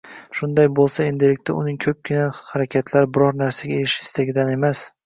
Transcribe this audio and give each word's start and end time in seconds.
Shunday 0.37 0.69
bo‘lsa, 0.79 1.05
endilikda 1.09 1.57
uning 1.65 1.77
ko‘pgina 1.87 2.27
harakatlari 2.49 3.13
biron 3.19 3.43
narsaga 3.45 3.79
erishish 3.81 4.01
istagidan 4.11 4.55
emas. 4.61 4.89